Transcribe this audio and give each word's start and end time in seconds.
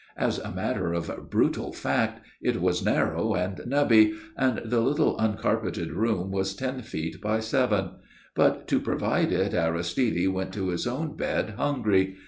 As 0.17 0.39
a 0.39 0.51
matter 0.51 0.93
of 0.93 1.29
brutal 1.29 1.73
fact, 1.73 2.25
it 2.41 2.59
was 2.59 2.83
narrow 2.83 3.35
and 3.35 3.61
nubbly, 3.67 4.13
and 4.35 4.59
the 4.65 4.79
little 4.79 5.15
uncarpeted 5.19 5.91
room 5.91 6.31
was 6.31 6.55
ten 6.55 6.81
feet 6.81 7.21
by 7.21 7.39
seven; 7.39 7.91
but 8.33 8.67
to 8.69 8.79
provide 8.79 9.31
it 9.31 9.53
Aristide 9.53 10.27
went 10.29 10.55
to 10.55 10.69
his 10.69 10.87
own 10.87 11.15
bed 11.15 11.51
hungry. 11.51 12.17